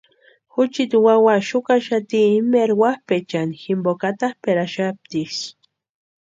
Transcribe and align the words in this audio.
Juchiti 0.53 0.97
wawa 1.05 1.33
xukaxati 1.47 2.19
imeeri 2.39 2.73
wapʼaechani 2.81 3.55
jimpoka 3.61 4.05
atapʼeraxaptiksï. 4.11 5.47